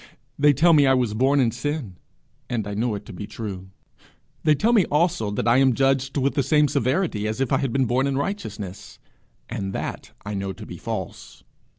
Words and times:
They 0.39 0.51
tell 0.51 0.73
me 0.73 0.87
I 0.87 0.95
was 0.95 1.13
born 1.13 1.39
in 1.39 1.51
sin, 1.51 1.97
and 2.49 2.65
I 2.65 2.73
know 2.73 2.95
it 2.95 3.05
to 3.05 3.13
be 3.13 3.27
true; 3.27 3.69
they 4.43 4.55
tell 4.55 4.73
me 4.73 4.83
also 4.85 5.29
that 5.29 5.47
I 5.47 5.57
am 5.57 5.75
judged 5.75 6.17
with 6.17 6.33
the 6.33 6.41
same 6.41 6.67
severity 6.67 7.27
as 7.27 7.39
if 7.39 7.51
I 7.51 7.59
had 7.59 7.71
been 7.71 7.85
born 7.85 8.07
in 8.07 8.17
righteousness, 8.17 8.97
and 9.47 9.73
that 9.73 10.09
I 10.25 10.33
know 10.33 10.53
to 10.53 10.65
be 10.65 10.77
false. 10.77 11.43